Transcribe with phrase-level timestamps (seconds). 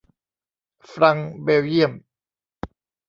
[0.93, 1.93] ฟรังก์เบลเยียม